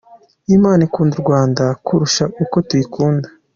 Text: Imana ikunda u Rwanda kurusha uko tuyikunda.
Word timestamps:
Imana 0.55 0.81
ikunda 0.87 1.13
u 1.17 1.23
Rwanda 1.23 1.63
kurusha 1.85 2.23
uko 2.43 2.55
tuyikunda. 2.67 3.27